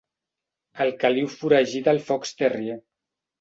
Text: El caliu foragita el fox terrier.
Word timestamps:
El 0.85 0.89
caliu 1.03 1.29
foragita 1.33 1.93
el 1.97 2.01
fox 2.09 2.33
terrier. 2.41 2.81